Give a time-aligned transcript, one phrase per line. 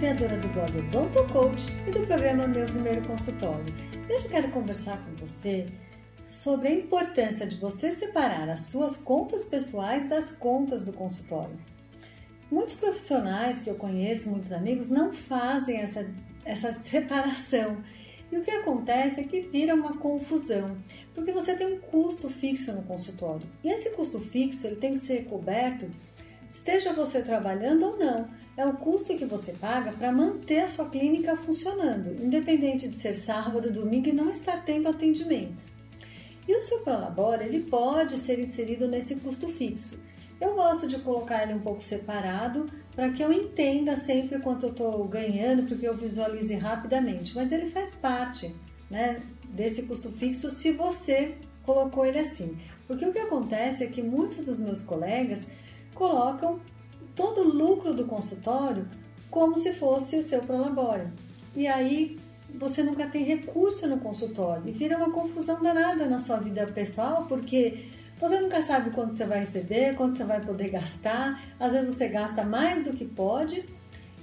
[0.00, 3.66] Criadora do blog Odonto Coach e do programa Meu Primeiro Consultório.
[4.08, 5.66] Hoje eu quero conversar com você
[6.26, 11.54] sobre a importância de você separar as suas contas pessoais das contas do consultório.
[12.50, 16.10] Muitos profissionais que eu conheço, muitos amigos, não fazem essa,
[16.46, 17.84] essa separação.
[18.32, 20.78] E o que acontece é que vira uma confusão,
[21.14, 23.46] porque você tem um custo fixo no consultório.
[23.62, 25.90] E esse custo fixo ele tem que ser coberto
[26.50, 28.28] esteja você trabalhando ou não.
[28.56, 33.14] É o custo que você paga para manter a sua clínica funcionando, independente de ser
[33.14, 35.70] sábado, domingo e não estar tendo atendimentos.
[36.46, 39.98] E o seu Prolabora, ele pode ser inserido nesse custo fixo.
[40.40, 44.70] Eu gosto de colocar ele um pouco separado para que eu entenda sempre quanto eu
[44.70, 47.34] estou ganhando, porque eu visualize rapidamente.
[47.36, 48.54] Mas ele faz parte
[48.90, 52.58] né, desse custo fixo se você colocou ele assim.
[52.86, 55.46] Porque o que acontece é que muitos dos meus colegas
[55.94, 56.58] colocam
[57.14, 58.86] todo o lucro do consultório
[59.30, 61.06] como se fosse o seu prolabore.
[61.54, 62.18] E aí
[62.54, 67.26] você nunca tem recurso no consultório e vira uma confusão danada na sua vida pessoal,
[67.28, 67.86] porque
[68.18, 72.08] você nunca sabe quanto você vai receber, quanto você vai poder gastar, às vezes você
[72.08, 73.64] gasta mais do que pode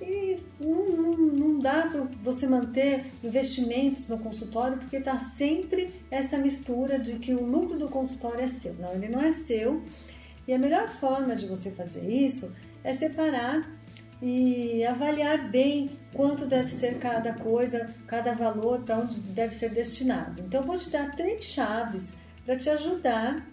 [0.00, 6.38] e não, não, não dá para você manter investimentos no consultório porque está sempre essa
[6.38, 8.74] mistura de que o lucro do consultório é seu.
[8.74, 9.82] Não, ele não é seu
[10.50, 13.70] e a melhor forma de você fazer isso é separar
[14.20, 20.42] e avaliar bem quanto deve ser cada coisa, cada valor, para onde deve ser destinado.
[20.42, 22.12] Então, vou te dar três chaves
[22.44, 23.46] para te ajudar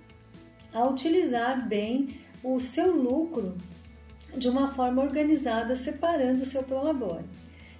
[0.73, 3.55] a utilizar bem o seu lucro
[4.35, 7.25] de uma forma organizada, separando o seu prolabore.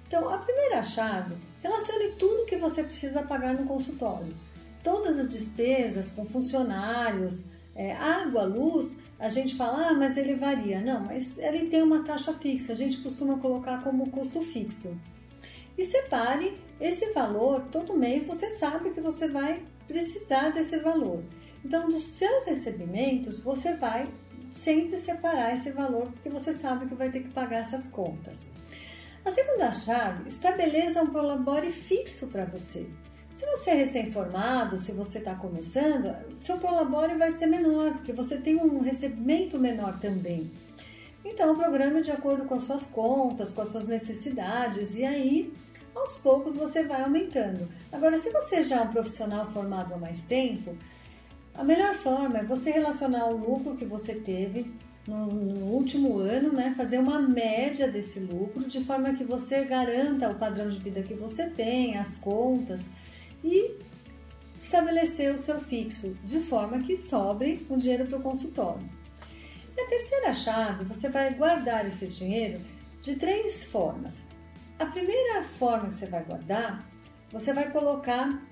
[0.06, 4.32] Então, a primeira chave, relacione tudo que você precisa pagar no consultório.
[4.84, 10.80] Todas as despesas com funcionários, é, água, luz, a gente fala, ah, mas ele varia.
[10.80, 14.96] Não, mas ele tem uma taxa fixa, a gente costuma colocar como custo fixo.
[15.76, 21.22] E separe esse valor, todo mês você sabe que você vai precisar desse valor.
[21.64, 24.08] Então, dos seus recebimentos, você vai
[24.50, 28.46] sempre separar esse valor, porque você sabe que vai ter que pagar essas contas.
[29.24, 32.88] A segunda chave, estabeleça um prolabore fixo para você.
[33.30, 38.36] Se você é recém-formado, se você está começando, seu prolabore vai ser menor, porque você
[38.36, 40.50] tem um recebimento menor também.
[41.24, 45.04] Então, o programa é de acordo com as suas contas, com as suas necessidades, e
[45.04, 45.52] aí,
[45.94, 47.68] aos poucos, você vai aumentando.
[47.92, 50.74] Agora, se você já é um profissional formado há mais tempo,
[51.54, 54.72] a melhor forma é você relacionar o lucro que você teve
[55.08, 60.28] no, no, último ano, né, fazer uma média desse lucro, de forma que você garanta
[60.28, 62.92] o padrão de vida que você tem, as contas,
[63.42, 63.78] e
[64.56, 68.88] estabelecer o seu fixo de forma que sobre o dinheiro para o consultório.
[69.76, 72.60] E a terceira chave, você vai guardar esse dinheiro
[73.00, 74.24] de três formas.
[74.78, 76.84] A primeira forma que você vai guardar,
[77.30, 78.42] você vai colocar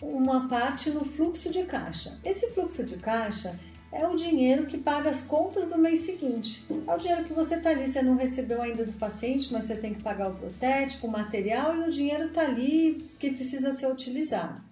[0.00, 2.18] uma parte no fluxo de caixa.
[2.24, 3.58] Esse fluxo de caixa
[3.92, 6.64] é o dinheiro que paga as contas do mês seguinte.
[6.88, 9.76] É o dinheiro que você está ali, você não recebeu ainda do paciente, mas você
[9.76, 13.86] tem que pagar o protético, o material e o dinheiro está ali que precisa ser
[13.86, 14.62] utilizado.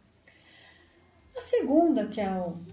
[1.37, 2.31] A segunda, que é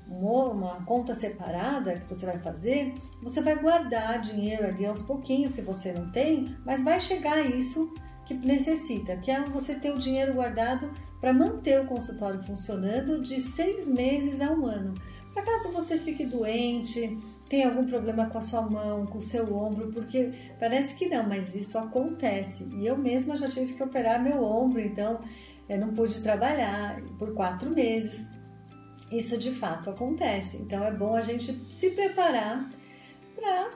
[0.09, 5.62] uma conta separada que você vai fazer, você vai guardar dinheiro ali aos pouquinhos, se
[5.62, 7.94] você não tem, mas vai chegar isso
[8.25, 13.40] que necessita, que é você ter o dinheiro guardado para manter o consultório funcionando de
[13.40, 14.96] seis meses a um ano.
[15.38, 17.16] Acaso você fique doente,
[17.48, 21.28] tem algum problema com a sua mão, com o seu ombro, porque parece que não,
[21.28, 22.68] mas isso acontece.
[22.80, 25.22] E eu mesma já tive que operar meu ombro, então
[25.69, 28.28] eu não pude trabalhar por quatro meses.
[29.12, 30.57] Isso de fato acontece.
[30.57, 32.69] Então é bom a gente se preparar
[33.36, 33.72] para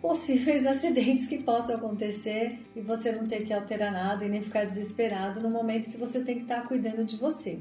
[0.00, 4.64] possíveis acidentes que possam acontecer e você não ter que alterar nada e nem ficar
[4.64, 7.60] desesperado no momento que você tem que estar cuidando de você.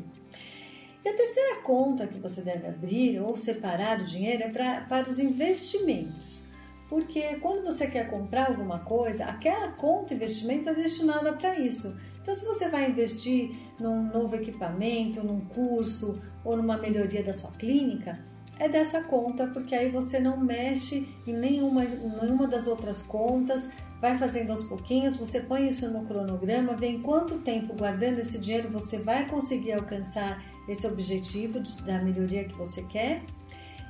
[1.03, 5.09] E a terceira conta que você deve abrir ou separar o dinheiro é pra, para
[5.09, 6.43] os investimentos.
[6.89, 11.95] Porque quando você quer comprar alguma coisa, aquela conta investimento é destinada para isso.
[12.21, 17.51] Então, se você vai investir num novo equipamento, num curso ou numa melhoria da sua
[17.51, 18.19] clínica,
[18.59, 23.69] é dessa conta, porque aí você não mexe em nenhuma, nenhuma das outras contas,
[24.01, 28.37] vai fazendo aos pouquinhos, você põe isso no cronograma, vê em quanto tempo guardando esse
[28.37, 33.23] dinheiro você vai conseguir alcançar esse objetivo de, da melhoria que você quer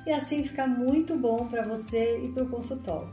[0.06, 3.10] e assim fica muito bom para você e para o consultório.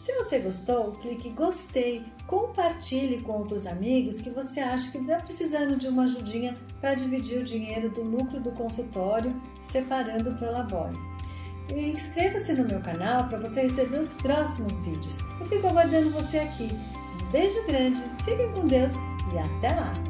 [0.00, 5.76] Se você gostou, clique gostei, compartilhe com outros amigos que você acha que está precisando
[5.76, 10.90] de uma ajudinha para dividir o dinheiro do lucro do consultório, separando para o.
[11.68, 15.18] E inscreva-se no meu canal para você receber os próximos vídeos.
[15.38, 16.70] Eu fico aguardando você aqui.
[17.22, 18.92] Um beijo grande, fiquem com Deus
[19.34, 20.09] e até lá!